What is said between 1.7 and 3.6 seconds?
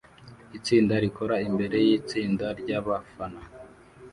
yitsinda ryabafana